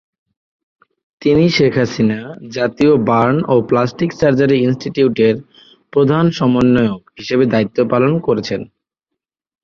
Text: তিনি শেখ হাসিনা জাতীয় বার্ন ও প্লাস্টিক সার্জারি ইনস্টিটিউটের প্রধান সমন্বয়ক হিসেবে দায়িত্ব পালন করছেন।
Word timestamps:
তিনি 1.21 1.43
শেখ 1.49 1.73
হাসিনা 1.77 2.19
জাতীয় 2.51 2.93
বার্ন 3.09 3.37
ও 3.47 3.55
প্লাস্টিক 3.69 4.09
সার্জারি 4.19 4.57
ইনস্টিটিউটের 4.59 5.35
প্রধান 5.93 6.25
সমন্বয়ক 6.31 7.01
হিসেবে 7.17 7.45
দায়িত্ব 7.45 7.77
পালন 7.89 8.13
করছেন। 8.19 8.61